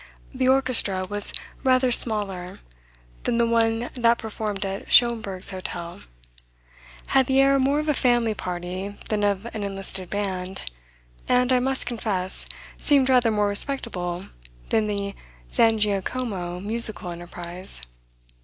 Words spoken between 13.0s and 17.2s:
rather more respectable than the Zangiacomo musical